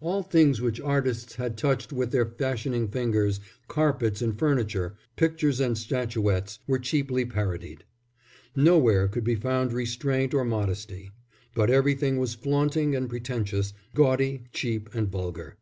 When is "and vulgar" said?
14.94-15.58